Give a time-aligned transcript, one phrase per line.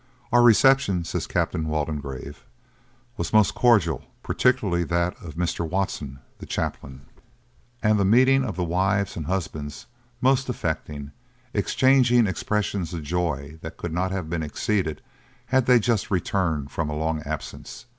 [0.31, 2.43] 'Our reception,' says Captain Waldegrave,
[3.17, 5.61] 'was most cordial, particularly that of Mr.
[5.63, 7.01] Watson, the chaplain;
[7.83, 9.85] and the meeting of the wives and husbands
[10.19, 11.11] most affecting,
[11.53, 15.03] exchanging expressions of joy that could not have been exceeded
[15.45, 17.85] had they just returned from a long absence.